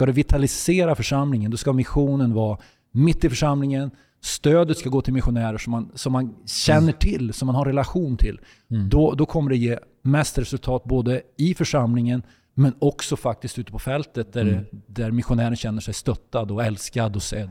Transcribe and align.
Ska 0.00 0.06
det 0.06 0.12
vitalisera 0.12 0.94
församlingen, 0.94 1.50
då 1.50 1.56
ska 1.56 1.72
missionen 1.72 2.34
vara 2.34 2.58
mitt 2.92 3.24
i 3.24 3.28
församlingen. 3.28 3.90
Stödet 4.20 4.78
ska 4.78 4.88
gå 4.90 5.02
till 5.02 5.12
missionärer 5.12 5.58
som 5.58 5.70
man, 5.70 5.90
som 5.94 6.12
man 6.12 6.34
känner 6.46 6.92
till, 6.92 7.32
som 7.32 7.46
man 7.46 7.54
har 7.54 7.64
relation 7.64 8.16
till. 8.16 8.40
Mm. 8.70 8.88
Då, 8.88 9.14
då 9.14 9.26
kommer 9.26 9.50
det 9.50 9.56
ge 9.56 9.78
mest 10.02 10.38
resultat 10.38 10.84
både 10.84 11.22
i 11.36 11.54
församlingen 11.54 12.22
men 12.54 12.72
också 12.78 13.16
faktiskt 13.16 13.58
ute 13.58 13.72
på 13.72 13.78
fältet 13.78 14.32
där, 14.32 14.42
Mm. 14.42 14.64
där 14.86 15.10
missionären 15.10 15.56
känner 15.56 15.80
sig 15.80 15.94
stöttad 15.94 16.50
och 16.50 16.64
älskad 16.64 17.16
och 17.16 17.22
sedd. 17.22 17.50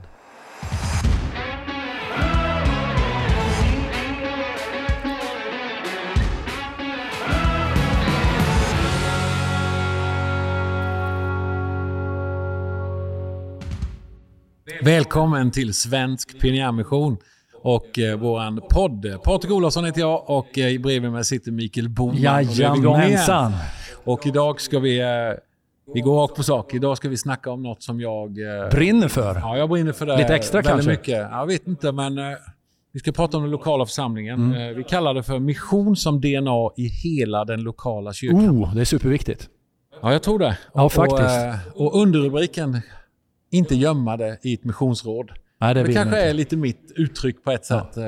Välkommen 14.82 15.52
till 15.52 15.74
Svensk 15.74 16.40
Pionjärmission 16.40 17.18
och 17.62 18.00
eh, 18.00 18.18
våran 18.20 18.62
podd. 18.70 19.24
Patrik 19.24 19.52
Olofsson 19.52 19.86
heter 19.86 20.02
jag 20.02 20.30
och 20.30 20.58
eh, 20.58 20.82
bredvid 20.82 21.12
mig 21.12 21.26
sitter 21.26 21.52
Mikael 21.52 21.90
Boman. 21.90 22.16
Och. 22.16 22.22
Jajamensan! 22.22 23.52
Och 24.04 24.28
idag 24.28 24.62
ska 24.62 24.80
vi... 24.80 25.00
Eh, 25.00 25.08
vi 25.94 26.02
går 26.02 26.22
rakt 26.22 26.36
på 26.36 26.44
sak. 26.44 26.74
Idag 26.74 26.98
ska 26.98 27.10
vi 27.10 27.18
snacka 27.18 27.52
om 27.52 27.64
något 27.64 27.84
som 27.84 28.02
jag... 28.02 28.28
Eh, 28.30 28.70
Brinner 28.72 29.08
för. 29.08 29.36
ja, 29.36 29.58
jag 29.58 29.70
brinner 29.70 29.92
för 29.92 30.06
det 30.06 30.18
Lite 30.18 30.36
extra 30.36 30.58
väldigt 30.58 30.72
kanske? 30.72 30.92
mycket. 30.92 31.18
Jag 31.32 31.46
vet 31.48 31.68
inte, 31.68 31.92
men... 31.92 32.18
Eh, 32.18 32.24
vi 32.92 33.00
ska 33.00 33.12
prata 33.12 33.38
om 33.38 33.44
den 33.44 33.52
lokala 33.52 33.86
församlingen. 33.86 34.40
Mm. 34.46 34.70
Eh, 34.70 34.76
vi 34.76 34.84
kallar 34.84 35.14
det 35.14 35.24
för 35.24 35.40
mission 35.40 35.96
som 35.96 36.22
DNA 36.22 36.70
i 36.78 36.88
hela 36.88 37.46
den 37.46 37.62
lokala 37.62 38.14
kyrkan. 38.14 38.50
Oh, 38.50 38.76
det 38.76 38.82
är 38.82 38.86
superviktigt. 38.86 39.50
Ja, 40.02 40.12
jag 40.12 40.24
tror 40.24 40.40
det. 40.40 40.58
Ja, 40.74 40.84
och, 40.84 40.92
faktiskt. 40.94 41.22
eh, 41.22 41.56
och 41.76 42.02
underrubriken, 42.02 42.82
inte 43.50 43.76
gömma 43.76 44.18
det 44.18 44.40
i 44.42 44.54
ett 44.54 44.64
missionsråd. 44.64 45.32
Nej, 45.62 45.74
det 45.74 45.84
Det 45.84 45.94
kanske 45.94 46.16
jag 46.16 46.26
är 46.26 46.30
inte. 46.30 46.38
lite 46.38 46.58
mitt 46.58 46.92
uttryck 46.96 47.44
på 47.44 47.52
ett 47.52 47.68
Ja. 47.70 47.80
sätt. 47.94 47.98
Eh, 47.98 48.04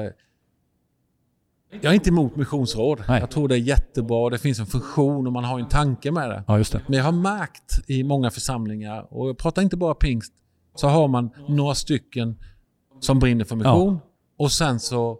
Jag 1.81 1.85
är 1.89 1.93
inte 1.93 2.09
emot 2.09 2.35
missionsråd. 2.35 3.03
Nej. 3.07 3.19
Jag 3.19 3.31
tror 3.31 3.47
det 3.47 3.55
är 3.55 3.59
jättebra. 3.59 4.29
Det 4.29 4.37
finns 4.37 4.59
en 4.59 4.65
funktion 4.65 5.27
och 5.27 5.33
man 5.33 5.43
har 5.43 5.59
en 5.59 5.67
tanke 5.67 6.11
med 6.11 6.29
det. 6.29 6.43
Ja, 6.47 6.57
det. 6.57 6.81
Men 6.87 6.97
jag 6.97 7.03
har 7.05 7.11
märkt 7.11 7.81
i 7.89 8.03
många 8.03 8.31
församlingar, 8.31 9.07
och 9.13 9.29
jag 9.29 9.37
pratar 9.37 9.61
inte 9.61 9.77
bara 9.77 9.93
pingst, 9.93 10.33
så 10.75 10.87
har 10.87 11.07
man 11.07 11.29
några 11.47 11.75
stycken 11.75 12.35
som 12.99 13.19
brinner 13.19 13.45
för 13.45 13.55
mission 13.55 13.99
och 14.37 14.51
sen 14.51 14.79
så 14.79 15.19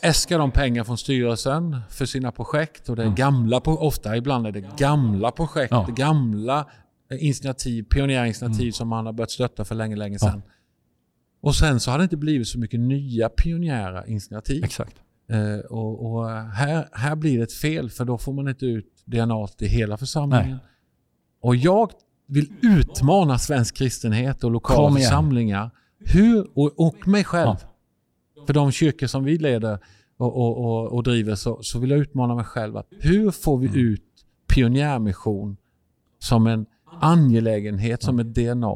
äskar 0.00 0.38
de 0.38 0.50
pengar 0.50 0.84
från 0.84 0.98
styrelsen 0.98 1.80
för 1.90 2.06
sina 2.06 2.32
projekt 2.32 2.88
och 2.88 2.96
det 2.96 3.04
är 3.04 3.10
gamla, 3.10 3.60
på, 3.60 3.70
ofta 3.72 4.16
ibland 4.16 4.46
är 4.46 4.52
det 4.52 4.76
gamla 4.78 5.30
projekt, 5.30 5.70
Ja. 5.70 5.86
gamla 5.96 6.66
initiativ, 7.10 7.82
pionjärinitiativ 7.82 8.70
som 8.72 8.88
man 8.88 9.06
har 9.06 9.12
börjat 9.12 9.30
stötta 9.30 9.64
för 9.64 9.74
länge, 9.74 9.96
länge 9.96 10.18
Ja. 10.20 10.26
sedan. 10.30 10.42
Och 11.40 11.54
sen 11.54 11.80
så 11.80 11.90
har 11.90 11.98
det 11.98 12.04
inte 12.04 12.16
blivit 12.16 12.48
så 12.48 12.58
mycket 12.58 12.80
nya 12.80 13.28
pionjära 13.28 14.06
initiativ. 14.06 14.64
Exakt. 14.64 14.96
Eh, 15.30 15.58
och 15.58 16.12
och 16.12 16.30
här, 16.30 16.88
här 16.92 17.16
blir 17.16 17.36
det 17.38 17.42
ett 17.44 17.52
fel 17.52 17.90
för 17.90 18.04
då 18.04 18.18
får 18.18 18.32
man 18.32 18.48
inte 18.48 18.66
ut 18.66 19.02
DNA 19.04 19.46
till 19.46 19.68
hela 19.68 19.96
församlingen. 19.96 20.48
Nej. 20.50 20.58
Och 21.42 21.56
jag 21.56 21.90
vill 22.26 22.52
utmana 22.62 23.38
svensk 23.38 23.76
kristenhet 23.76 24.44
och 24.44 24.50
lokala 24.50 24.96
församlingar. 24.96 25.70
Hur, 26.00 26.46
och, 26.58 26.80
och 26.86 27.08
mig 27.08 27.24
själv. 27.24 27.56
Ja. 28.36 28.44
För 28.46 28.54
de 28.54 28.72
kyrkor 28.72 29.06
som 29.06 29.24
vi 29.24 29.38
leder 29.38 29.78
och, 30.16 30.36
och, 30.36 30.58
och, 30.64 30.92
och 30.92 31.02
driver 31.02 31.34
så, 31.34 31.62
så 31.62 31.78
vill 31.78 31.90
jag 31.90 31.98
utmana 31.98 32.34
mig 32.34 32.44
själv. 32.44 32.76
Att 32.76 32.86
hur 32.98 33.30
får 33.30 33.58
vi 33.58 33.66
Mm. 33.66 33.78
ut 33.80 34.02
pionjärmission 34.54 35.56
som 36.18 36.46
en 36.46 36.66
angelägenhet, 37.00 38.02
som 38.02 38.18
ett 38.18 38.34
DNA 38.34 38.66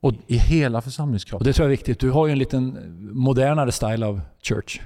Och- 0.00 0.14
i 0.26 0.36
hela 0.36 0.78
Och 0.78 0.84
församlingskroppen? 0.84 1.44
det 1.46 1.52
tror 1.52 1.64
jag 1.64 1.72
är 1.72 1.76
viktigt. 1.76 2.00
Du 2.00 2.10
har 2.10 2.26
ju 2.26 2.32
en 2.32 2.38
liten 2.38 2.78
modernare 3.14 3.72
style 3.72 4.06
av 4.06 4.20
church. 4.42 4.80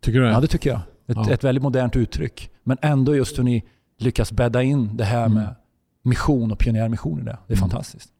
Tycker 0.00 0.18
du 0.18 0.24
det? 0.26 0.32
Ja, 0.32 0.40
det 0.40 0.46
tycker 0.46 0.70
jag. 0.70 0.78
Ett, 1.06 1.16
Ja. 1.26 1.30
ett 1.30 1.44
väldigt 1.44 1.62
modernt 1.62 1.96
uttryck. 1.96 2.50
Men 2.64 2.78
ändå 2.82 3.16
just 3.16 3.38
hur 3.38 3.42
ni 3.42 3.64
lyckas 3.98 4.32
bädda 4.32 4.62
in 4.62 4.96
det 4.96 5.04
här 5.04 5.26
Mm. 5.26 5.34
med 5.38 5.54
mission 6.02 6.52
och 6.52 6.58
pionjärmission 6.58 7.20
i 7.20 7.24
det. 7.24 7.38
Det 7.46 7.52
är 7.52 7.58
Mm. 7.58 7.70
fantastiskt. 7.70 8.10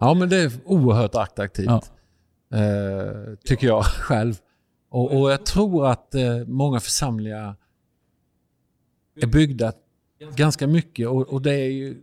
Ja, 0.00 0.14
men 0.14 0.28
det 0.28 0.36
är 0.36 0.52
oerhört 0.64 1.14
attraktivt. 1.14 1.66
Ja. 1.66 1.82
Eh, 2.58 3.34
tycker 3.44 3.66
jag 3.66 3.84
själv. 3.84 4.34
Och, 4.90 5.20
och 5.20 5.30
jag 5.30 5.46
tror 5.46 5.86
att 5.86 6.14
eh, 6.14 6.22
många 6.46 6.80
församlingar 6.80 7.56
är 9.22 9.26
byggda 9.26 9.72
ganska 10.36 10.66
mycket 10.66 11.08
och, 11.08 11.28
och 11.28 11.42
det 11.42 11.52
är 11.54 11.70
ju 11.70 11.96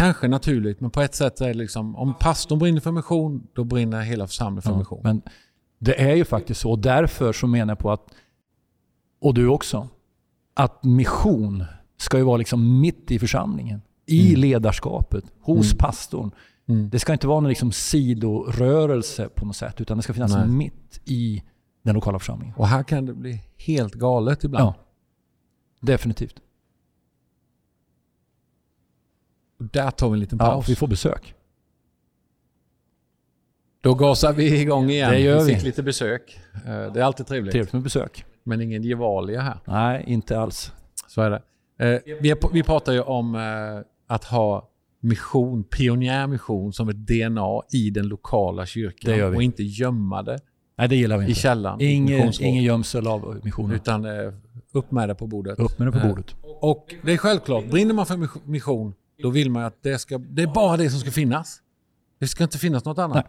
kanske 0.00 0.28
naturligt 0.28 0.80
men 0.80 0.90
på 0.90 1.00
ett 1.00 1.14
sätt 1.14 1.40
är 1.40 1.46
det 1.48 1.54
liksom 1.54 1.96
om 1.96 2.14
pastorn 2.20 2.58
brinner 2.58 2.80
för 2.80 2.92
mission 2.92 3.46
då 3.52 3.64
brinner 3.64 4.00
hela 4.00 4.26
församlingen 4.26 4.62
för 4.62 4.70
Ja, 4.70 4.78
mission. 4.78 5.00
men 5.02 5.22
det 5.78 6.00
är 6.00 6.14
ju 6.14 6.24
faktiskt 6.24 6.60
så. 6.60 6.70
Och 6.70 6.78
därför 6.78 7.32
så 7.32 7.46
menar 7.46 7.70
jag 7.70 7.78
på 7.78 7.90
att, 7.92 8.06
och 9.20 9.34
du 9.34 9.48
också, 9.48 9.88
att 10.54 10.84
mission 10.84 11.64
ska 11.96 12.18
ju 12.18 12.24
vara 12.24 12.36
liksom 12.36 12.80
mitt 12.80 13.10
i 13.10 13.18
församlingen. 13.18 13.82
I 14.06 14.28
Mm. 14.28 14.40
ledarskapet, 14.40 15.24
hos 15.40 15.66
Mm. 15.72 15.78
pastorn. 15.78 16.30
Mm. 16.68 16.90
Det 16.90 16.98
ska 16.98 17.12
inte 17.12 17.26
vara 17.26 17.40
någon 17.40 17.48
liksom 17.48 17.72
sidorörelse 17.72 19.28
på 19.28 19.44
något 19.46 19.56
sätt, 19.56 19.80
utan 19.80 19.96
det 19.96 20.02
ska 20.02 20.12
finnas 20.12 20.34
Nej. 20.34 20.48
mitt 20.48 21.00
i 21.04 21.42
den 21.82 21.94
lokala 21.94 22.18
församlingen. 22.18 22.54
Och 22.56 22.68
här 22.68 22.82
kan 22.82 23.06
det 23.06 23.14
bli 23.14 23.40
helt 23.56 23.94
galet 23.94 24.44
ibland. 24.44 24.64
Ja, 24.64 24.74
definitivt. 25.80 26.34
Och 29.60 29.66
där 29.72 29.90
tar 29.90 30.08
vi 30.08 30.14
en 30.14 30.20
liten 30.20 30.38
Ja, 30.42 30.46
paus. 30.46 30.68
vi 30.68 30.74
får 30.76 30.88
besök. 30.88 31.34
Då 33.82 33.94
gasar 33.94 34.32
vi 34.32 34.60
igång 34.60 34.90
igen. 34.90 35.10
Det 35.10 35.18
gör 35.20 35.42
vi. 35.44 35.54
fick 35.54 35.64
lite 35.64 35.82
besök. 35.82 36.40
Eh, 36.66 36.92
Det 36.92 37.00
är 37.00 37.04
alltid 37.04 37.26
trevligt. 37.26 37.52
Trevligt 37.52 37.72
med 37.72 37.82
besök. 37.82 38.24
Men 38.44 38.60
ingen 38.60 38.82
Gevalia 38.82 39.40
här. 39.40 39.58
Nej, 39.64 40.04
inte 40.06 40.38
alls. 40.40 40.72
Så 41.08 41.22
är 41.22 41.30
det. 41.30 41.42
Eh, 41.94 42.00
vi, 42.20 42.34
vi 42.52 42.62
pratar 42.62 42.92
ju 42.92 43.00
om 43.00 43.34
eh, 43.34 43.40
att 44.14 44.24
ha 44.24 44.68
mission, 45.00 45.64
pionjärmission 45.64 46.72
som 46.72 46.88
ett 46.88 46.96
DNA 47.06 47.60
i 47.72 47.90
den 47.90 48.08
lokala 48.08 48.66
kyrkan. 48.66 49.10
Det 49.12 49.16
gör 49.18 49.30
vi. 49.30 49.36
Och 49.36 49.42
inte 49.42 49.62
gömma 49.62 50.22
det 50.22 50.38
Nej, 50.78 50.88
det 50.88 50.96
gillar 50.96 51.16
vi 51.18 51.24
inte. 51.24 51.40
källaren. 51.40 51.80
i 51.80 51.84
ett 51.84 51.90
Ingen, 51.90 52.32
ingen 52.40 52.62
gömsel 52.64 53.06
av 53.06 53.40
missionen. 53.44 53.76
Utan 53.76 54.06
upp 54.72 54.90
med 54.90 55.08
det 55.08 55.14
på 55.14 55.26
bordet. 55.26 55.58
Upp 55.58 55.78
med 55.78 55.88
det 55.88 55.92
på 56.00 56.08
bordet. 56.08 56.34
Och 56.60 56.94
det 57.04 57.12
är 57.12 57.16
självklart, 57.16 57.70
brinner 57.70 57.94
man 57.94 58.06
för 58.06 58.14
mis- 58.16 58.40
mission, 58.44 58.94
då 59.22 59.30
vill 59.30 59.50
man 59.50 59.64
att 59.64 59.82
det 59.82 59.98
ska, 59.98 60.18
det 60.18 60.42
är 60.42 60.46
bara 60.46 60.76
det 60.76 60.90
som 60.90 61.00
ska 61.00 61.10
finnas. 61.10 61.58
Det 62.20 62.26
ska 62.28 62.44
inte 62.44 62.58
finnas 62.58 62.84
något 62.84 62.98
annat. 62.98 63.26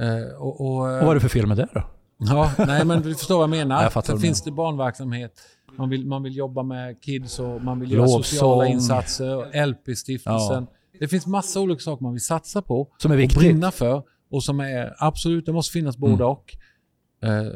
Eh, 0.00 0.36
och, 0.42 0.60
och, 0.60 0.90
eh, 0.90 0.98
Och 0.98 1.04
vad 1.06 1.10
är 1.10 1.14
det 1.14 1.20
för 1.20 1.28
fel 1.28 1.46
med 1.46 1.56
det 1.56 1.68
då? 1.74 1.82
Ja, 2.18 2.52
nej 2.58 2.84
men 2.84 3.02
du 3.02 3.14
förstår 3.14 3.34
vad 3.34 3.42
jag 3.42 3.50
menar. 3.50 3.82
Jag 3.94 4.04
Sen 4.06 4.18
finns 4.18 4.42
det 4.42 4.50
barnverksamhet. 4.50 5.32
Man 5.78 5.88
vill, 5.88 6.06
man 6.06 6.22
vill 6.22 6.36
jobba 6.36 6.62
med 6.62 7.02
kids 7.02 7.38
och 7.38 7.62
man 7.62 7.80
vill 7.80 7.90
göra 7.92 8.02
Lovsång. 8.02 8.22
sociala 8.22 8.66
insatser. 8.66 9.36
och 9.36 9.44
LP-stiftelsen. 9.54 10.66
Det 11.00 11.08
finns 11.08 11.26
massa 11.26 11.60
olika 11.60 11.80
saker 11.80 12.02
man 12.02 12.12
vill 12.12 12.24
satsa 12.24 12.62
på 12.62 12.88
Som 12.98 13.10
är 13.10 13.14
och 13.16 13.20
viktigt. 13.20 13.38
brinna 13.38 13.70
för. 13.70 14.02
Och 14.30 14.44
som 14.44 14.60
är 14.60 14.94
absolut, 14.98 15.46
det 15.46 15.52
måste 15.52 15.72
finnas 15.72 15.96
både 15.96 16.14
Mm. 16.14 16.26
och. 16.26 16.56
Eh, 17.22 17.52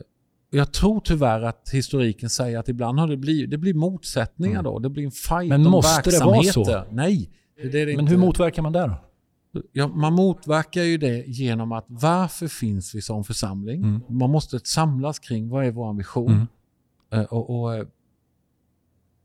jag 0.51 0.73
tror 0.73 1.01
tyvärr 1.05 1.43
att 1.43 1.71
historiken 1.73 2.31
säger 2.31 2.59
att 2.59 2.69
ibland 2.69 2.99
har 3.01 3.07
det 3.07 3.17
blivit 3.17 3.51
det 3.51 3.59
blir 3.59 3.75
motsättningar 3.75 4.61
Mm. 4.61 4.73
då. 4.73 4.79
Det 4.79 4.89
blir 4.89 5.05
en 5.05 5.11
fight 5.11 5.49
Men 5.49 5.67
om 5.67 5.73
måste 5.73 6.11
det 6.11 6.25
vara 6.25 6.43
så? 6.43 6.85
Nej. 6.91 7.31
Men 7.57 7.89
inte. 8.01 8.05
hur 8.13 8.19
motverkar 8.19 8.63
man 8.63 8.73
det 8.73 8.87
då? 8.87 8.95
Ja, 9.73 9.89
man 9.89 10.13
motverkar 10.13 10.83
ju 10.83 10.99
det 10.99 11.25
genom 11.27 11.73
att 11.73 11.85
varför 11.89 12.49
finns 12.49 12.95
vi 12.95 13.03
som 13.03 13.25
församling? 13.25 13.83
Mm. 13.83 14.01
Man 14.09 14.31
måste 14.31 14.59
samlas 14.59 15.19
kring 15.19 15.49
vad 15.49 15.65
är 15.65 15.71
vår 15.71 15.95
vision? 15.95 16.33
Mm. 16.33 16.47
Eh, 17.13 17.23
Och, 17.23 17.61
och, 17.61 17.75
eh, 17.75 17.87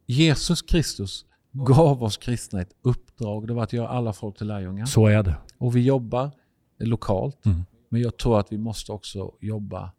Jesus 0.06 0.62
Kristus 0.62 1.26
gav 1.52 2.04
oss 2.04 2.18
kristna 2.18 2.62
ett 2.62 2.76
uppdrag. 2.82 3.48
Det 3.48 3.54
var 3.54 3.64
att 3.64 3.74
göra 3.74 3.88
alla 3.88 4.14
folk 4.14 4.38
till 4.38 4.48
lärjungar. 4.48 4.86
Så 4.86 5.08
är 5.08 5.24
det. 5.24 5.36
Och 5.58 5.76
vi 5.76 5.82
jobbar 5.86 6.32
lokalt. 6.80 7.46
Mm. 7.46 7.66
Men 7.90 8.02
jag 8.02 8.18
tror 8.18 8.40
att 8.40 8.52
vi 8.52 8.58
måste 8.58 8.92
också 8.92 9.32
jobba 9.42 9.92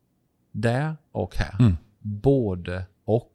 där 0.52 0.96
och 1.12 1.36
här. 1.36 1.56
Mm. 1.60 1.76
Både 2.00 2.86
och. 3.04 3.32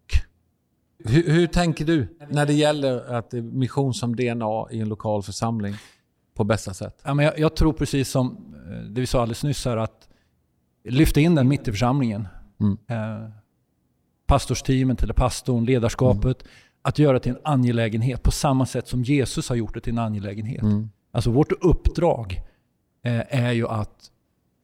Hur, 1.06 1.32
hur 1.32 1.48
tänker 1.48 1.86
du 1.86 2.18
när 2.30 2.46
det 2.46 2.54
gäller 2.54 3.14
att 3.14 3.32
mission 3.34 3.94
som 3.94 4.16
DNA 4.16 4.66
i 4.72 4.80
en 4.80 4.90
lokal 4.90 5.24
församling 5.24 5.76
på 6.34 6.44
bästa 6.44 6.74
sätt? 6.74 7.02
Ja, 7.04 7.14
men 7.14 7.26
jag, 7.26 7.40
jag 7.40 7.56
tror 7.56 7.74
precis 7.74 8.10
som 8.10 8.56
eh, 8.72 8.78
det 8.90 9.02
vi 9.02 9.08
sa 9.08 9.22
alldeles 9.22 9.44
nyss 9.44 9.66
här 9.66 9.78
att 9.78 10.10
lyfta 10.84 11.20
in 11.20 11.36
den 11.36 11.48
mitt 11.48 11.68
i 11.68 11.72
församlingen. 11.72 12.28
Mm. 12.60 12.78
Eh, 12.88 13.30
pastorsteamet 14.26 15.04
eller 15.04 15.14
pastorn, 15.14 15.66
ledarskapet. 15.66 16.44
Att 16.82 17.00
göra 17.00 17.20
till 17.20 17.32
en 17.32 17.38
angelägenhet 17.44 18.24
på 18.24 18.32
samma 18.32 18.66
sätt 18.66 18.88
som 18.88 19.04
Jesus 19.04 19.50
har 19.50 19.56
gjort 19.56 19.74
det 19.74 19.80
till 19.82 19.94
en 19.94 20.00
angelägenhet. 20.00 20.62
Mm. 20.62 20.90
Alltså 21.12 21.32
vårt 21.32 21.52
uppdrag 21.52 22.42
eh, 23.04 23.44
är 23.46 23.52
ju 23.52 23.68
att 23.68 24.12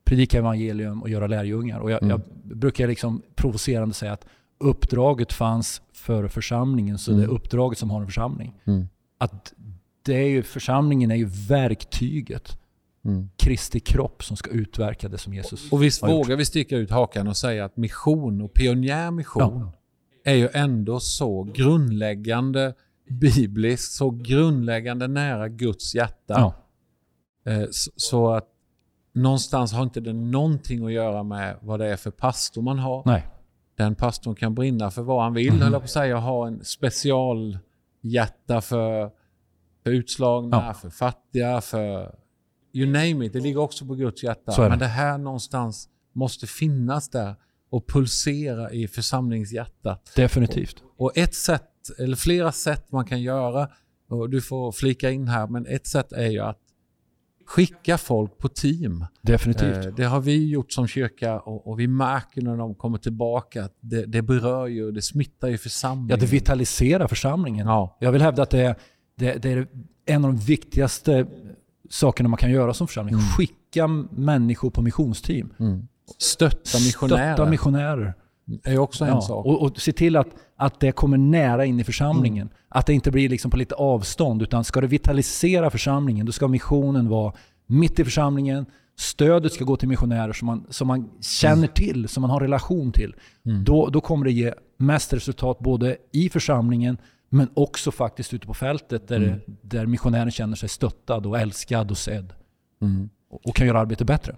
predika 0.05 0.37
evangelium 0.37 1.01
och 1.01 1.09
göra 1.09 1.27
lärjungar. 1.27 1.79
Och 1.79 1.91
jag, 1.91 2.03
Mm. 2.03 2.09
jag 2.09 2.21
brukar 2.57 2.87
liksom 2.87 3.21
provocerande 3.35 3.93
säga 3.93 4.13
att 4.13 4.25
uppdraget 4.59 5.33
fanns 5.33 5.81
för 5.93 6.27
församlingen, 6.27 6.97
så 6.97 7.11
Mm. 7.11 7.21
det 7.21 7.27
är 7.27 7.35
uppdraget 7.35 7.77
som 7.79 7.89
har 7.89 7.99
en 8.01 8.07
församling. 8.07 8.55
Mm. 8.67 8.87
Att 9.17 9.53
det 10.05 10.13
är 10.15 10.27
ju, 10.27 10.43
församlingen 10.43 11.11
är 11.11 11.15
ju 11.15 11.25
verktyget. 11.47 12.59
Mm. 13.05 13.29
Kristi 13.37 13.79
kropp 13.79 14.23
som 14.23 14.37
ska 14.37 14.49
utverka 14.51 15.09
det 15.09 15.17
som 15.17 15.33
Jesus 15.33 15.71
Och 15.71 15.83
visst 15.83 16.01
har 16.01 16.09
gjort. 16.09 16.17
vågar 16.25 16.35
vi 16.37 16.45
sticka 16.45 16.77
ut 16.77 16.91
hakan 16.91 17.27
och 17.27 17.37
säga 17.37 17.65
att 17.65 17.77
mission 17.77 18.41
och 18.41 18.53
pionjärmission 18.53 19.69
är 20.23 20.33
ju 20.35 20.49
ändå 20.53 20.99
så 20.99 21.43
grundläggande 21.43 22.73
bibliskt, 23.09 23.91
så 23.93 24.09
grundläggande 24.11 25.07
nära 25.07 25.47
Guds 25.47 25.95
hjärta. 25.95 26.33
Ja. 26.33 26.53
Eh, 27.51 27.67
Så, 27.71 27.91
så 27.95 28.29
att 28.33 28.47
någonstans 29.13 29.73
har 29.73 29.83
inte 29.83 29.99
det 29.99 30.13
någonting 30.13 30.85
att 30.85 30.91
göra 30.91 31.23
med 31.23 31.55
vad 31.61 31.79
det 31.79 31.87
är 31.87 31.95
för 31.97 32.11
pastor 32.11 32.61
man 32.61 32.79
har. 32.79 33.03
Nej. 33.05 33.27
Den 33.79 33.95
pastorn 33.95 34.35
kan 34.35 34.55
brinna 34.55 34.91
för 34.91 35.01
vad 35.01 35.23
han 35.23 35.33
vill, 35.33 35.51
Mhm. 35.53 35.61
höll 35.61 35.71
jag 35.71 35.81
på 35.81 35.85
att 35.85 35.89
säga, 35.89 36.15
och 36.17 36.21
ha 36.23 36.47
en 36.47 36.63
specialhjärta 36.65 38.61
för, 38.61 39.11
för 39.83 39.91
utslagna, 39.91 40.63
Ja. 40.67 40.73
för 40.73 40.89
fattiga, 40.89 41.61
för 41.61 42.15
you 42.73 42.85
name 42.91 43.25
it. 43.25 43.33
Det 43.33 43.39
ligger 43.39 43.59
också 43.59 43.85
på 43.85 43.95
Guds 43.95 44.23
hjärta. 44.23 44.61
Det. 44.63 44.69
Men 44.69 44.79
det 44.79 44.85
här 44.87 45.17
någonstans 45.17 45.89
måste 46.13 46.47
finnas 46.47 47.09
där 47.09 47.35
och 47.69 47.87
pulsera 47.87 48.71
i 48.71 48.87
församlingshjärtat. 48.87 50.11
Definitivt. 50.15 50.83
Och 50.97 51.17
ett 51.17 51.35
sätt, 51.35 51.63
eller 51.99 52.15
flera 52.15 52.51
sätt 52.51 52.91
man 52.91 53.05
kan 53.05 53.21
göra, 53.21 53.69
och 54.09 54.29
du 54.29 54.41
får 54.41 54.71
flika 54.71 55.11
in 55.11 55.27
här, 55.27 55.47
men 55.47 55.65
ett 55.65 55.87
sätt 55.87 56.11
är 56.11 56.27
ju 56.27 56.39
att 56.39 56.59
skicka 57.49 57.97
folk 57.97 58.37
på 58.37 58.47
team. 58.47 59.05
Definitivt. 59.21 59.85
Eh, 59.85 59.93
Det 59.97 60.03
har 60.03 60.19
vi 60.21 60.49
gjort 60.49 60.71
som 60.71 60.87
kyrka 60.87 61.39
och, 61.39 61.67
och 61.67 61.79
vi 61.79 61.87
märker 61.87 62.41
när 62.41 62.57
de 62.57 62.75
kommer 62.75 62.97
tillbaka 62.97 63.63
att 63.63 63.77
det, 63.81 64.05
det 64.05 64.21
berör 64.21 64.67
ju, 64.67 64.91
det 64.91 65.01
smittar 65.01 65.47
ju 65.47 65.57
församlingen. 65.57 66.09
Ja, 66.09 66.17
det 66.17 66.25
vitaliserar 66.25 67.07
församlingen. 67.07 67.67
Ja, 67.67 67.97
Jag 67.99 68.11
vill 68.11 68.21
hävda 68.21 68.43
att 68.43 68.49
det 68.49 68.59
är, 68.61 68.75
det, 69.15 69.33
det 69.43 69.51
är 69.51 69.67
en 70.05 70.25
av 70.25 70.31
de 70.33 70.37
viktigaste 70.39 71.25
sakerna 71.89 72.29
man 72.29 72.37
kan 72.37 72.51
göra 72.51 72.73
som 72.73 72.87
församling. 72.87 73.13
Mm. 73.13 73.25
Skicka 73.25 73.87
människor 74.11 74.69
på 74.69 74.81
missionsteam. 74.81 75.53
mm. 75.59 75.87
Stötta 76.17 76.79
missionärer 76.85 77.33
Stötta 77.35 77.49
missionärer. 77.49 78.13
Är 78.63 78.77
också 78.77 79.03
en 79.05 79.09
Ja, 79.09 79.21
sak. 79.21 79.45
och, 79.45 79.61
och 79.61 79.77
se 79.81 79.91
till 79.91 80.15
att, 80.15 80.27
att 80.55 80.79
det 80.79 80.91
kommer 80.91 81.17
nära 81.17 81.65
in 81.65 81.79
i 81.79 81.83
församlingen. 81.83 82.47
Mm. 82.47 82.53
Att 82.69 82.85
det 82.85 82.93
inte 82.93 83.11
blir 83.11 83.29
liksom 83.29 83.51
på 83.51 83.57
lite 83.57 83.75
avstånd. 83.75 84.41
Utan 84.41 84.63
ska 84.63 84.81
det 84.81 84.87
vitalisera 84.87 85.69
församlingen, 85.69 86.25
då 86.25 86.31
ska 86.31 86.47
missionen 86.47 87.09
vara 87.09 87.33
mitt 87.67 87.99
i 87.99 88.03
församlingen. 88.03 88.65
Stödet 88.97 89.53
ska 89.53 89.63
gå 89.65 89.75
till 89.77 89.87
missionärer 89.87 90.33
som 90.33 90.45
man, 90.45 90.65
som 90.69 90.87
man 90.87 91.09
känner 91.21 91.67
till, 91.67 92.07
som 92.07 92.21
man 92.21 92.29
har 92.29 92.39
relation 92.39 92.91
till. 92.91 93.15
Mm. 93.45 93.63
Då, 93.63 93.89
då 93.89 94.01
kommer 94.01 94.25
det 94.25 94.31
ge 94.31 94.53
mest 94.77 95.13
resultat 95.13 95.59
både 95.59 95.97
i 96.11 96.29
församlingen 96.29 96.97
men 97.29 97.47
också 97.53 97.91
faktiskt 97.91 98.33
ute 98.33 98.47
på 98.47 98.53
fältet 98.53 99.07
där, 99.07 99.17
Mm. 99.17 99.39
där 99.61 99.85
missionären 99.85 100.31
känner 100.31 100.55
sig 100.55 100.69
stöttad 100.69 101.25
och 101.25 101.39
älskad 101.39 101.91
och 101.91 101.97
sedd. 101.97 102.33
Mm. 102.81 103.09
Och, 103.29 103.47
och 103.47 103.55
kan 103.55 103.67
göra 103.67 103.79
arbetet 103.79 104.07
bättre. 104.07 104.35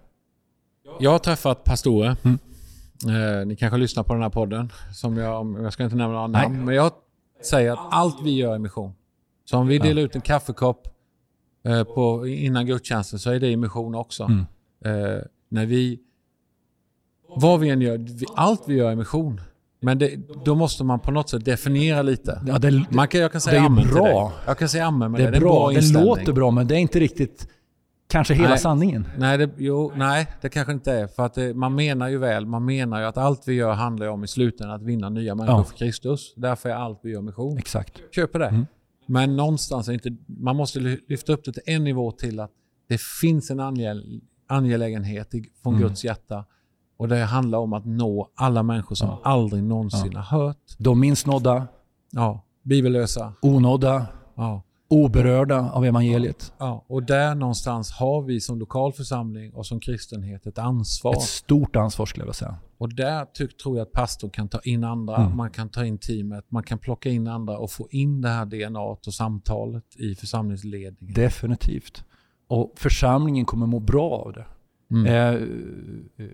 Jag 1.00 1.12
har 1.12 1.20
träffat 1.20 1.64
pastorer. 1.64 2.16
Eh, 3.08 3.46
ni 3.46 3.56
kanske 3.56 3.78
lyssnar 3.78 4.04
på 4.04 4.14
den 4.14 4.24
här 4.24 4.30
podden. 4.30 4.72
Som 4.94 5.18
jag, 5.18 5.56
jag 5.64 5.74
ska 5.74 5.84
inte 5.84 5.96
nämna 5.96 6.14
några 6.14 6.28
Nej. 6.28 6.42
namn. 6.42 6.66
Men 6.66 6.76
jag 6.76 6.92
säger 7.44 7.72
att 7.74 7.80
allt 7.92 8.18
vi 8.24 8.32
gör 8.32 8.56
är 8.56 8.60
mission. 8.60 8.94
Så 9.46 9.58
om 9.58 9.68
vi 9.68 9.78
delar 9.80 10.02
ut 10.02 10.16
en 10.16 10.22
kaffekopp 10.22 10.88
eh, 11.66 11.84
på, 11.84 12.28
innan 12.28 12.66
gudstjänsten 12.66 13.20
så 13.20 13.32
är 13.32 13.40
det 13.40 13.58
mission 13.58 13.96
också. 13.96 14.24
Mm. 14.24 14.40
Eh, 14.86 15.22
när 15.50 15.66
vi... 15.66 16.00
Vad 17.36 17.60
vi 17.60 17.70
än 17.70 17.82
gör, 17.82 17.98
vi, 17.98 18.26
allt 18.36 18.64
vi 18.68 18.76
gör 18.76 18.92
är 18.92 18.96
mission. 18.96 19.42
Men 19.80 19.98
det, 20.00 20.16
då 20.46 20.56
måste 20.56 20.84
man 20.84 21.00
på 21.00 21.12
något 21.12 21.30
sätt 21.30 21.46
definiera 21.46 22.02
lite. 22.02 22.42
Ja, 22.48 22.60
det, 22.60 22.86
Man 22.90 23.08
kan, 23.08 23.22
jag 23.22 23.32
kan 23.32 23.40
Det 23.40 23.44
säga 23.44 23.56
är 23.58 23.60
ju 23.60 23.66
amen 23.66 23.84
till 23.84 23.94
bra. 23.94 24.04
dig. 24.04 24.38
Jag 24.46 24.58
kan 24.58 24.70
säga 24.70 24.86
amen 24.86 25.12
med 25.12 25.22
det 25.22 25.24
är 25.24 25.32
det. 25.32 25.32
Det 25.32 25.38
är 25.38 25.42
bra, 25.42 25.72
bra 25.72 25.82
det 25.82 25.94
låter 26.06 26.34
bra 26.34 26.52
men 26.52 26.68
det 26.68 26.76
är 26.76 26.80
inte 26.80 27.00
riktigt 27.00 27.48
kanske 28.12 28.34
hela 28.34 28.50
Nej. 28.50 28.58
sanningen. 28.60 29.08
Nej, 29.18 29.38
det, 29.38 29.50
jo, 29.58 29.92
nej, 29.96 30.28
det 30.42 30.50
kanske 30.50 30.74
inte 30.74 30.92
är. 30.94 31.08
För 31.08 31.26
att 31.26 31.34
det, 31.34 31.54
man 31.54 31.76
menar 31.76 32.08
ju 32.08 32.18
väl. 32.18 32.46
Man 32.46 32.66
menar 32.66 33.00
ju 33.00 33.06
att 33.06 33.18
allt 33.18 33.48
vi 33.48 33.54
gör 33.54 33.74
handlar 33.74 34.08
om 34.08 34.24
i 34.24 34.28
slutändan 34.28 34.76
att 34.76 34.84
vinna 34.84 35.10
nya 35.10 35.36
människor 35.36 35.58
Ja. 35.60 35.64
för 35.64 35.78
Kristus. 35.78 36.34
Därför 36.36 36.70
är 36.70 36.74
allt 36.76 37.00
vi 37.04 37.12
gör 37.12 37.22
mission. 37.22 37.58
Exakt. 37.58 38.02
Köper 38.16 38.40
det. 38.40 38.48
Mm. 38.48 38.66
Men 39.06 39.36
någonstans 39.36 39.88
är 39.88 39.94
inte... 39.94 40.16
Man 40.28 40.56
måste 40.56 40.80
ly- 40.80 41.00
lyfta 41.08 41.34
upp 41.34 41.44
det 41.46 41.54
till 41.54 41.64
en 41.66 41.84
nivå 41.84 42.12
till 42.12 42.40
att 42.40 42.52
det 42.90 43.02
finns 43.22 43.52
en 43.52 43.60
angel, 43.60 44.22
angelägenhet 44.50 45.32
från 45.64 45.74
Mm. 45.76 45.88
Guds 45.88 46.04
hjärta. 46.04 46.46
Och 46.98 47.08
det 47.08 47.18
handlar 47.24 47.60
om 47.60 47.74
att 47.74 47.86
nå 47.86 48.30
alla 48.36 48.64
människor 48.64 48.96
som 48.96 49.08
Ja. 49.10 49.22
aldrig 49.24 49.64
någonsin 49.64 50.16
har 50.16 50.24
hört. 50.40 50.58
De 50.78 51.00
minst 51.00 51.28
nådda, 51.28 51.68
Ja, 52.12 52.46
bibellösa. 52.64 53.34
onådda, 53.42 54.06
Ja. 54.36 54.64
Oberörda 54.92 55.72
av 55.72 55.86
evangeliet. 55.86 56.54
Ja, 56.58 56.86
och 56.88 57.04
där 57.04 57.36
någonstans 57.36 57.92
har 57.92 58.22
vi 58.22 58.42
som 58.42 58.60
lokal 58.60 58.94
församling 58.94 59.54
och 59.54 59.66
som 59.66 59.80
kristenhet 59.80 60.46
ett 60.46 60.58
ansvar. 60.58 61.14
Ett 61.14 61.22
stort 61.22 61.76
ansvar 61.76 62.06
skulle 62.06 62.22
jag 62.22 62.26
vilja 62.26 62.34
säga. 62.34 62.56
Och 62.78 62.94
där 62.96 63.26
tyck, 63.26 63.58
tror 63.58 63.78
jag 63.78 63.86
att 63.86 63.92
pastor 63.92 64.30
kan 64.30 64.48
ta 64.50 64.60
in 64.60 64.84
andra, 64.84 65.16
Mm. 65.16 65.38
man 65.38 65.50
kan 65.52 65.70
ta 65.70 65.86
in 65.86 65.98
teamet, 65.98 66.46
man 66.50 66.64
kan 66.64 66.78
plocka 66.78 67.10
in 67.10 67.28
andra 67.28 67.58
och 67.58 67.72
få 67.72 67.88
in 67.92 68.22
det 68.22 68.30
här 68.30 68.46
DNA 68.46 68.80
och 68.82 69.06
samtalet 69.14 69.84
i 69.96 70.16
församlingsledningen. 70.16 71.14
Definitivt. 71.14 72.04
Och 72.48 72.74
församlingen 72.76 73.46
kommer 73.46 73.66
må 73.68 73.80
bra 73.80 74.10
av 74.12 74.34
det. 74.34 74.46
Mm. 74.92 75.06
Eh, 75.06 75.48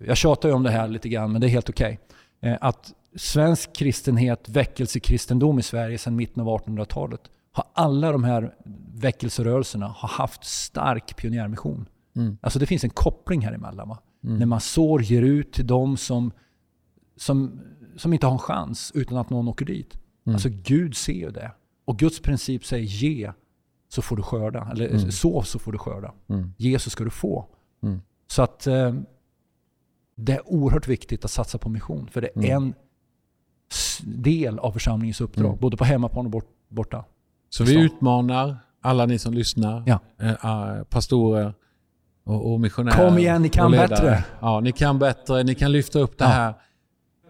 jag 0.07 0.17
tjatar 0.17 0.49
ju 0.49 0.55
om 0.55 0.63
det 0.63 0.71
här 0.71 0.87
lite 0.87 1.09
grann, 1.09 1.31
men 1.31 1.41
det 1.41 1.47
är 1.47 1.49
helt 1.49 1.69
okej. 1.69 1.99
Eh, 2.41 2.57
att 2.61 2.93
svensk 3.15 3.75
kristenhet, 3.75 4.49
väckelsekristendom 4.49 5.59
i 5.59 5.63
Sverige 5.63 5.97
sedan 5.97 6.15
mitten 6.15 6.43
av 6.43 6.47
1800-talet, 6.47 7.21
har 7.57 7.65
alla 7.73 8.11
de 8.11 8.23
här 8.23 8.55
väckelserörelserna 8.93 9.87
har 9.87 10.09
haft 10.09 10.43
stark 10.45 11.15
pionjärmission. 11.17 11.89
Mm. 12.15 12.37
Alltså 12.41 12.59
det 12.59 12.65
finns 12.65 12.83
en 12.83 12.89
koppling 12.89 13.41
här 13.41 13.53
emellan. 13.53 13.89
Va? 13.89 13.99
Mm. 14.23 14.37
När 14.39 14.45
man 14.45 14.59
sår, 14.61 15.01
ger 15.01 15.21
ut 15.21 15.53
till 15.53 15.67
de 15.67 15.97
som, 15.97 16.31
som, 17.15 17.59
som 17.95 18.13
inte 18.13 18.25
har 18.25 18.33
en 18.33 18.39
chans 18.39 18.91
utan 18.95 19.17
att 19.17 19.29
någon 19.29 19.47
åker 19.47 19.65
dit. 19.65 19.93
Mm. 20.25 20.35
Alltså 20.35 20.49
Gud 20.51 20.95
ser 20.97 21.13
ju 21.13 21.29
det. 21.31 21.51
Och 21.85 21.99
Guds 21.99 22.21
princip 22.21 22.65
säger 22.65 22.83
ge 22.85 23.31
så 23.89 24.01
får 24.01 24.17
du 24.17 24.23
skörda. 24.23 24.67
Eller 24.71 24.87
Mm. 24.87 25.11
så 25.11 25.41
så 25.41 25.59
får 25.59 25.71
du 25.71 25.77
skörda. 25.77 26.13
Mm. 26.27 26.53
Ge 26.57 26.79
så 26.79 26.89
ska 26.89 27.03
du 27.03 27.09
få. 27.09 27.45
Mm. 27.83 28.01
Så 28.27 28.41
att 28.41 28.67
eh, 28.67 28.95
det 30.15 30.33
är 30.33 30.47
oerhört 30.53 30.87
viktigt 30.87 31.25
att 31.25 31.31
satsa 31.31 31.57
på 31.57 31.69
mission. 31.69 32.07
För 32.07 32.21
det 32.21 32.27
är 32.35 32.37
Mm. 32.37 32.63
en 32.63 32.73
del 34.23 34.59
av 34.59 34.71
församlingens 34.71 35.21
uppdrag. 35.21 35.45
Mm. 35.45 35.59
Både 35.59 35.77
på 35.77 35.83
hemmaplan 35.85 36.25
och 36.25 36.31
bort, 36.31 36.49
borta. 36.69 37.05
Så 37.49 37.63
vi 37.63 37.75
utmanar 37.79 38.57
alla 38.81 39.05
ni 39.05 39.19
som 39.19 39.33
lyssnar, 39.33 39.83
Ja. 39.85 39.99
eh, 40.21 40.29
eh, 40.31 40.83
pastorer 40.83 41.53
och, 42.25 42.53
och 42.53 42.59
missionärer. 42.59 43.09
Kom 43.09 43.17
igen, 43.17 43.41
ni 43.41 43.49
kan 43.49 43.71
bättre. 43.71 44.23
Ja, 44.39 44.59
ni 44.59 44.71
kan 44.71 44.99
bättre. 44.99 45.43
Ni 45.43 45.55
kan 45.55 45.71
lyfta 45.71 45.99
upp 45.99 46.17
det 46.17 46.23
Ja. 46.25 46.29
här. 46.29 46.53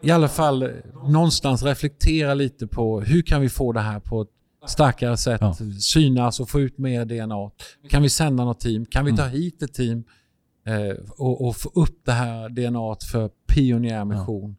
I 0.01 0.11
alla 0.11 0.27
fall 0.27 0.63
eh, 0.63 0.69
någonstans 1.07 1.63
reflektera 1.63 2.33
lite 2.33 2.67
på 2.67 3.01
hur 3.01 3.21
kan 3.21 3.41
vi 3.41 3.49
få 3.49 3.71
det 3.71 3.79
här 3.79 3.99
på 3.99 4.21
ett 4.21 4.29
starkare 4.69 5.17
sätt 5.17 5.41
Ja. 5.41 5.53
synas 5.79 6.39
och 6.39 6.49
få 6.49 6.59
ut 6.59 6.77
mer 6.77 7.05
DNA. 7.05 7.51
Kan 7.89 8.01
vi 8.01 8.09
sända 8.09 8.45
något 8.45 8.59
team? 8.59 8.85
Kan 8.85 9.05
vi 9.05 9.15
ta 9.15 9.23
Mm. 9.23 9.33
hit 9.33 9.61
ett 9.63 9.73
team 9.73 10.03
eh, 10.67 10.97
och, 11.17 11.47
och 11.47 11.55
få 11.55 11.69
upp 11.75 12.05
det 12.05 12.11
här 12.11 12.49
DNA 12.49 12.95
för 13.11 13.29
pionjärmission? 13.47 14.55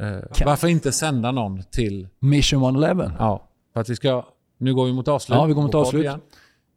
Eh, 0.00 0.06
Kan- 0.34 0.46
varför 0.46 0.68
inte 0.68 0.92
sända 0.92 1.32
någon 1.32 1.62
till... 1.62 2.08
Mission 2.18 2.62
111. 2.62 3.12
Ja, 3.18 3.48
för 3.72 3.80
att 3.80 3.88
vi 3.88 3.96
ska... 3.96 4.24
Nu 4.58 4.74
går 4.74 4.86
vi 4.86 4.92
mot 4.92 5.08
avslut. 5.08 5.36
Ja, 5.36 5.44
vi 5.44 5.52
går 5.52 5.62
mot 5.62 5.74
avslut. 5.74 6.02
igen. 6.02 6.20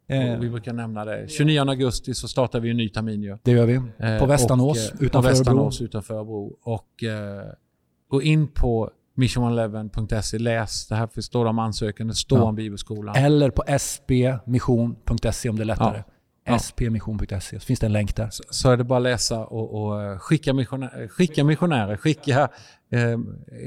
Eh, 0.08 0.32
Och 0.36 0.42
vi 0.44 0.50
brukar 0.50 0.72
nämna 0.72 1.04
det. 1.04 1.30
29 1.30 1.60
augusti 1.68 2.14
så 2.14 2.28
startar 2.28 2.60
vi 2.60 2.70
en 2.70 2.76
ny 2.76 2.88
termin 2.88 3.22
ju. 3.22 3.38
det 3.42 3.50
gör 3.50 3.66
vi. 3.66 3.74
Eh, 3.98 4.18
På 4.18 4.26
Västanås 4.26 4.90
och, 4.92 5.00
eh, 5.02 5.06
utanför 5.06 5.10
på 5.10 5.18
Örebro. 5.18 5.28
Västanås 5.28 5.80
utanför 5.80 6.14
Örebro. 6.14 6.56
Och 6.62 7.04
eh, 7.04 7.42
gå 8.08 8.22
in 8.22 8.48
på 8.48 8.90
mission11.se, 9.16 10.38
läs. 10.38 10.86
Det 10.88 10.94
här 10.94 11.20
står 11.20 11.46
om 11.46 11.58
ansökan, 11.58 12.06
det 12.08 12.14
står 12.14 12.38
Ja. 12.38 12.44
om 12.44 12.54
bibelskolan. 12.54 13.14
Eller 13.16 13.50
på 13.50 13.62
spmission.se 13.78 15.48
om 15.48 15.56
det 15.56 15.62
är 15.62 15.64
lättare. 15.64 16.02
Ja. 16.44 16.58
spmission.se. 16.58 17.60
Så 17.60 17.66
finns 17.66 17.80
det 17.80 17.86
en 17.86 17.92
länk 17.92 18.16
där. 18.16 18.28
Så, 18.30 18.42
så 18.50 18.70
är 18.70 18.76
det 18.76 18.84
bara 18.84 18.96
att 18.96 19.02
läsa 19.02 19.44
och, 19.46 19.82
och 19.92 20.22
skicka, 20.22 20.52
missionärer, 20.54 21.08
skicka 21.08 21.44
missionärer, 21.44 21.96
skicka 21.96 22.48
eh, 22.92 23.18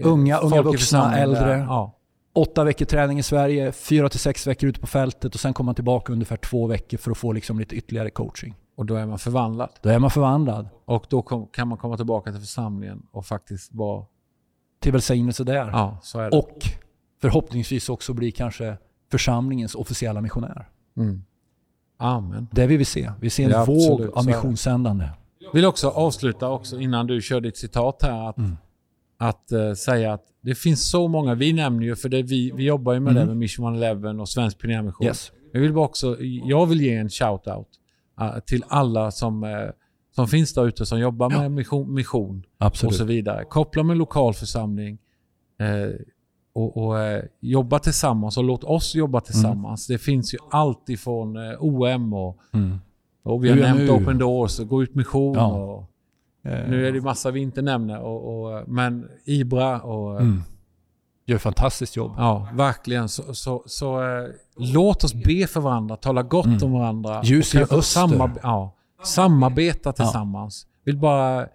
Unga, 0.04 0.38
folk 0.38 0.54
unga 0.54 0.62
vuxna, 0.62 1.18
äldre. 1.18 1.58
Ja. 1.58 1.98
Åtta 2.36 2.64
veckor 2.64 2.86
träning 2.86 3.20
i 3.20 3.24
Sverige, 3.24 3.72
fyra 3.72 4.10
till 4.10 4.20
sex 4.20 4.48
veckor 4.48 4.70
ute 4.70 4.80
på 4.80 4.88
fältet 4.88 5.34
och 5.34 5.40
sen 5.40 5.54
kommer 5.54 5.66
man 5.66 5.76
tillbaka 5.76 6.14
ungefär 6.14 6.38
två 6.38 6.68
veckor 6.68 6.98
för 6.98 7.12
att 7.12 7.18
få 7.18 7.32
liksom 7.34 7.60
lite 7.60 7.76
ytterligare 7.76 8.10
coaching. 8.10 8.56
Och 8.78 8.86
då 8.86 8.96
är 8.96 9.06
man 9.06 9.20
förvandlad. 9.20 9.70
Då 9.82 9.90
är 9.90 10.00
man 10.00 10.10
förvandlad 10.12 10.70
Och 10.86 11.06
då 11.10 11.22
kom, 11.22 11.48
kan 11.48 11.68
man 11.68 11.78
komma 11.78 11.98
tillbaka 11.98 12.32
till 12.32 12.40
församlingen 12.40 13.04
och 13.12 13.26
faktiskt 13.26 13.74
vara... 13.74 14.06
till 14.80 14.92
välsignelse 14.92 15.44
där. 15.44 15.68
Ja, 15.68 15.98
så 16.04 16.20
är 16.20 16.30
det. 16.32 16.38
Och 16.38 16.60
förhoppningsvis 17.22 17.90
också 17.90 18.14
bli 18.14 18.32
kanske 18.32 18.78
församlingens 19.12 19.76
officiella 19.76 20.22
missionär. 20.22 20.70
Mm. 20.98 21.24
Amen. 21.98 22.48
Det 22.52 22.68
vill 22.68 22.78
vi 22.78 22.86
se. 22.86 23.12
Vi 23.20 23.30
ser 23.30 23.44
en 23.46 23.50
Ja, 23.52 23.66
våg 23.66 23.92
absolut, 23.92 24.14
av 24.14 24.26
missionssändande. 24.26 25.10
vill 25.54 25.66
också 25.66 25.90
avsluta 25.90 26.50
också 26.50 26.80
innan 26.80 27.08
du 27.08 27.22
kör 27.22 27.42
ditt 27.42 27.58
citat 27.58 28.04
här. 28.04 28.30
Att, 28.30 28.38
Mm. 28.38 28.58
Att 29.18 29.52
eh, 29.52 29.74
säga 29.74 30.14
att 30.14 30.24
det 30.42 30.56
finns 30.56 30.90
så 30.90 31.08
många, 31.08 31.36
vi 31.36 31.54
nämner 31.54 31.86
ju, 31.86 31.96
för 31.96 32.10
det 32.10 32.24
vi, 32.24 32.52
vi 32.56 32.64
jobbar 32.64 32.94
ju 32.94 33.00
med 33.00 33.12
Mm. 33.12 33.22
det 33.22 33.28
med 33.28 33.38
Mission 33.38 33.66
111 33.66 34.10
och 34.22 34.30
Svensk 34.30 34.60
Pionjärmission. 34.60 35.08
Yes. 35.08 35.32
Jag 35.52 35.62
vill 35.62 35.74
bara 35.74 35.86
också, 35.86 36.18
jag 36.44 36.66
vill 36.66 36.82
ge 36.82 36.96
en 36.96 37.10
shout-out 37.10 37.66
uh, 38.22 38.40
till 38.40 38.64
alla 38.68 39.12
som, 39.12 39.44
uh, 39.44 39.70
som 40.16 40.28
finns 40.28 40.54
där 40.54 40.68
ute 40.68 40.86
som 40.86 41.00
jobbar 41.00 41.30
med 41.30 41.52
mission, 41.52 41.94
mission 41.94 42.44
och 42.60 42.94
så 42.94 43.04
vidare. 43.04 43.44
Koppla 43.46 43.84
med 43.84 43.98
lokal 43.98 44.34
församling 44.34 44.98
uh, 45.62 45.96
och, 46.54 46.78
och 46.78 46.96
jobba 47.42 47.80
tillsammans 47.80 48.38
och 48.38 48.44
låt 48.44 48.64
oss 48.64 48.96
jobba 48.96 49.22
tillsammans. 49.22 49.90
Mm. 49.90 49.98
Det 49.98 50.04
finns 50.04 50.34
ju 50.34 50.38
allt 50.52 50.90
ifrån 50.90 51.38
OM 51.60 52.14
och, 52.14 52.40
mm. 52.54 52.78
och 53.24 53.44
vi 53.44 53.50
har 53.50 53.58
UMU. 53.58 53.66
nämnt 53.66 53.90
Open 53.90 54.18
Doors 54.18 54.60
och 54.60 54.68
Gå 54.68 54.84
ut 54.84 54.96
mission. 54.96 55.34
Ja. 55.34 55.48
Och, 55.48 55.95
nu 56.46 56.88
är 56.88 56.92
det 56.92 57.02
massa 57.02 57.32
vi 57.32 57.40
inte 57.40 57.62
nämner, 57.62 58.00
och, 58.00 58.46
och 58.46 58.64
men 58.68 59.08
Ibra 59.26 59.82
och 59.82 60.22
mm 60.22 60.44
gör 61.26 61.36
ett 61.36 61.42
fantastiskt 61.42 61.96
jobb. 61.96 62.14
Ja, 62.18 62.48
verkligen. 62.54 63.10
Så, 63.10 63.34
så, 63.34 63.64
så 63.66 64.04
eh, 64.04 64.30
låt 64.58 65.04
oss 65.04 65.14
be 65.14 65.48
för 65.48 65.60
varandra, 65.60 65.96
tala 65.96 66.24
gott 66.24 66.46
mm. 66.46 66.64
om 66.64 66.72
varandra. 66.72 67.22
Ljus 67.24 67.56
i 67.56 67.58
öster. 67.58 67.82
Samar 67.82 68.32
ja, 68.44 68.76
samarbeta 69.04 69.94
tillsammans. 69.94 70.68
Ja. 70.68 70.82
Vill 70.86 70.98
bara 70.98 71.48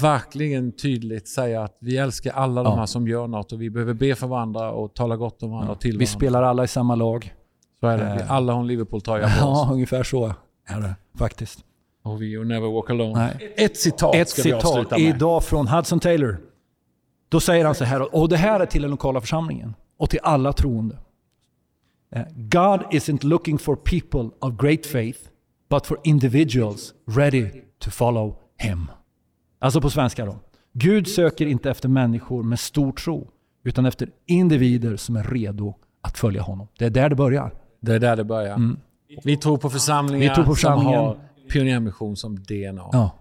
verkligen 0.00 0.72
tydligt 0.72 1.28
säga 1.28 1.62
att 1.62 1.76
vi 1.80 1.96
älskar 1.96 2.32
alla 2.32 2.60
ja. 2.60 2.64
de 2.64 2.78
här 2.78 2.86
som 2.86 3.08
gör 3.08 3.26
något 3.26 3.52
och 3.52 3.62
vi 3.62 3.70
behöver 3.70 3.94
be 3.94 4.14
för 4.14 4.26
varandra 4.26 4.70
och 4.70 4.94
tala 4.94 5.16
gott 5.16 5.42
om 5.42 5.50
varandra 5.50 5.72
ja. 5.72 5.78
till 5.80 5.98
Vi 5.98 6.06
spelar 6.06 6.42
alla 6.42 6.64
i 6.64 6.68
samma 6.68 6.94
lag. 6.94 7.34
Så 7.80 7.86
är 7.86 7.98
det. 7.98 8.04
Eh. 8.04 8.32
Alla 8.32 8.52
har 8.52 8.60
en 8.60 8.66
Liverpool-tröja 8.66 9.26
på 9.40 9.46
oss. 9.46 9.66
Ja, 9.66 9.72
ungefär 9.72 10.02
så 10.02 10.34
är 10.66 10.80
det 10.80 10.94
faktiskt. 11.18 11.64
Och 12.02 12.22
vi 12.22 12.44
never 12.44 12.68
walk 12.72 12.90
alone. 12.90 13.12
Nej. 13.38 13.54
Ett 13.56 13.76
citat 13.76 14.14
Ett 14.14 14.28
ska 14.28 14.42
citat 14.42 14.64
vi 14.64 14.68
avsluta 14.68 14.98
med. 14.98 15.16
idag 15.16 15.44
från 15.44 15.68
Hudson 15.68 16.00
Taylor. 16.00 16.40
Då 17.28 17.40
säger 17.40 17.64
han 17.64 17.74
så 17.74 17.84
här, 17.84 18.14
och 18.14 18.28
det 18.28 18.36
här 18.36 18.60
är 18.60 18.66
till 18.66 18.82
den 18.82 18.90
lokala 18.90 19.20
församlingen 19.20 19.74
och 19.98 20.10
till 20.10 20.20
alla 20.22 20.52
troende. 20.52 20.98
Eh, 22.14 22.22
God 22.34 22.80
isn't 22.90 23.24
looking 23.24 23.58
for 23.58 23.76
people 23.76 24.30
of 24.40 24.56
great 24.60 24.86
faith, 24.86 25.18
but 25.70 25.86
for 25.86 25.98
individuals 26.04 26.94
ready 27.10 27.50
to 27.78 27.90
follow 27.90 28.36
him. 28.58 28.90
Alltså 29.58 29.80
på 29.80 29.90
svenska 29.90 30.24
då. 30.24 30.36
Gud 30.72 31.08
söker 31.08 31.46
inte 31.46 31.70
efter 31.70 31.88
människor 31.88 32.42
med 32.42 32.60
stor 32.60 32.92
tro, 32.92 33.28
utan 33.64 33.86
efter 33.86 34.08
individer 34.26 34.96
som 34.96 35.16
är 35.16 35.24
redo 35.24 35.74
att 36.00 36.18
följa 36.18 36.42
honom. 36.42 36.68
Det 36.78 36.84
är 36.84 36.90
där 36.90 37.08
det 37.08 37.16
börjar. 37.16 37.54
Det 37.80 37.94
är 37.94 37.98
där 37.98 38.16
det 38.16 38.24
börjar. 38.24 38.54
Mm. 38.54 38.78
Vi 39.24 39.36
tror 39.36 39.56
på 39.58 39.70
församlingar, 39.70 40.28
Vi 40.28 40.34
tror 40.34 40.44
på 40.44 40.54
församlingar. 40.54 40.98
som 40.98 41.06
har 41.06 41.18
pionjärmission 41.52 42.16
som 42.16 42.36
DNA. 42.36 42.88
Ja. 42.92 43.18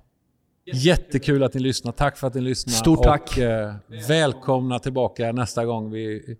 Jättekul 0.73 1.43
att 1.43 1.53
ni 1.53 1.59
lyssnar. 1.59 1.91
Tack 1.91 2.17
för 2.17 2.27
att 2.27 2.33
ni 2.33 2.41
lyssnar. 2.41 2.73
Stort 2.73 3.03
tack. 3.03 3.31
Och, 3.31 3.37
eh, 3.37 3.75
välkomna 4.07 4.79
tillbaka 4.79 5.31
nästa 5.31 5.65
gång 5.65 5.91
vi, 5.91 6.37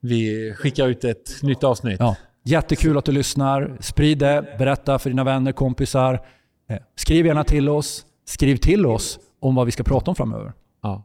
vi 0.00 0.52
skickar 0.54 0.88
ut 0.88 1.04
ett 1.04 1.42
nytt 1.42 1.64
avsnitt. 1.64 2.00
Ja. 2.00 2.16
Jättekul 2.44 2.98
att 2.98 3.04
du 3.04 3.12
lyssnar. 3.12 3.76
Sprid 3.80 4.18
det. 4.18 4.56
Berätta 4.58 4.98
för 4.98 5.10
dina 5.10 5.24
vänner, 5.24 5.52
kompisar. 5.52 6.26
Eh, 6.68 6.76
skriv 6.96 7.26
gärna 7.26 7.44
till 7.44 7.68
oss. 7.68 8.06
Skriv 8.24 8.56
till 8.56 8.86
oss 8.86 9.18
om 9.40 9.54
vad 9.54 9.66
vi 9.66 9.72
ska 9.72 9.82
prata 9.82 10.10
om 10.10 10.14
framöver. 10.14 10.52
Ja. 10.82 11.04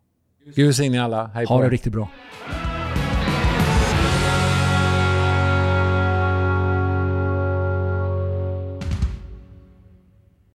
Gud 0.55 0.65
välsigne 0.65 1.03
alla. 1.03 1.27
Hej 1.27 1.47
på 1.47 1.53
Ha 1.53 1.61
det 1.61 1.69
riktigt 1.69 1.93
bra. 1.93 2.09